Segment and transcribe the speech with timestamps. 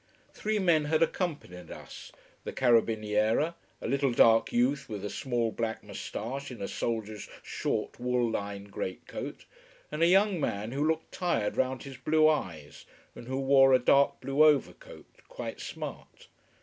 [0.33, 2.11] Three men had accompanied us:
[2.43, 7.99] the carabiniere, a little dark youth with a small black moustache, in a soldier's short,
[7.99, 9.45] wool lined great coat:
[9.91, 13.77] and a young man who looked tired round his blue eyes, and who wore a
[13.77, 16.29] dark blue overcoat, quite smart.